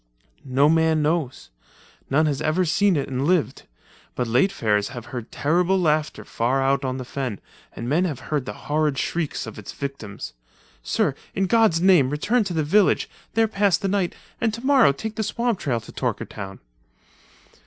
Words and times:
"No 0.43 0.67
man 0.67 1.03
knows. 1.03 1.51
None 2.09 2.25
has 2.25 2.41
ever 2.41 2.65
seen, 2.65 2.95
it 2.97 3.07
and 3.07 3.23
lived, 3.27 3.67
but 4.15 4.25
late 4.25 4.51
farers 4.51 4.87
have 4.87 5.05
heard 5.13 5.31
terrible 5.31 5.79
laughter 5.79 6.25
far 6.25 6.59
out 6.59 6.83
on 6.83 6.97
the 6.97 7.05
fen 7.05 7.39
and 7.75 7.87
men 7.87 8.05
have 8.05 8.19
heard 8.33 8.47
the 8.47 8.53
horrid 8.65 8.97
shrieks 8.97 9.45
of 9.45 9.59
its 9.59 9.73
victims. 9.73 10.33
Sir, 10.81 11.13
in 11.35 11.45
God's 11.45 11.81
name 11.81 12.09
return 12.09 12.43
to 12.45 12.53
the 12.55 12.63
village, 12.63 13.11
there 13.35 13.47
pass 13.47 13.77
the 13.77 13.87
night, 13.87 14.15
and 14.41 14.51
tomorrow 14.51 14.91
take 14.91 15.17
the 15.17 15.21
swamp 15.21 15.59
trail 15.59 15.79
to 15.79 15.91
Torkertown." 15.91 16.57